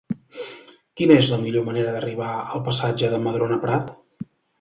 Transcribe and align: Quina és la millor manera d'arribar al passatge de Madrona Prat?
Quina 1.01 1.17
és 1.23 1.27
la 1.33 1.37
millor 1.43 1.67
manera 1.67 1.93
d'arribar 1.97 2.29
al 2.55 2.63
passatge 2.71 3.11
de 3.13 3.21
Madrona 3.27 3.59
Prat? 3.67 3.93